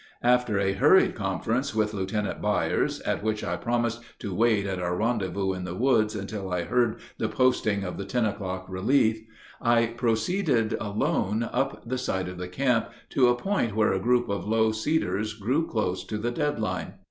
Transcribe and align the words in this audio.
After 0.23 0.57
a 0.57 0.73
hurried 0.73 1.13
conference 1.13 1.75
with 1.75 1.93
Lieutenant 1.93 2.41
Byers, 2.41 3.01
at 3.01 3.21
which 3.21 3.43
I 3.43 3.55
promised 3.55 4.01
to 4.17 4.33
wait 4.33 4.65
at 4.65 4.79
our 4.81 4.95
rendezvous 4.97 5.53
in 5.53 5.63
the 5.63 5.75
woods 5.75 6.15
until 6.15 6.51
I 6.51 6.63
heard 6.63 6.95
the 7.19 7.29
posting 7.29 7.83
of 7.83 7.99
the 7.99 8.05
ten 8.05 8.25
o'clock 8.25 8.65
relief, 8.67 9.21
I 9.61 9.85
proceeded 9.85 10.73
alone 10.79 11.43
up 11.43 11.87
the 11.87 11.99
side 11.99 12.29
of 12.29 12.39
the 12.39 12.47
camp 12.47 12.89
to 13.11 13.27
a 13.27 13.35
point 13.35 13.75
where 13.75 13.93
a 13.93 13.99
group 13.99 14.27
of 14.27 14.47
low 14.47 14.71
cedars 14.71 15.35
grew 15.35 15.67
close 15.67 16.03
to 16.05 16.17
the 16.17 16.31
dead 16.31 16.59
line. 16.59 16.95